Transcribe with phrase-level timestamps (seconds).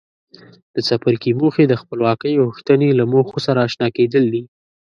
[0.73, 4.43] د څپرکي موخې د خپلواکۍ غوښتنې له موخو سره آشنا کېدل دي.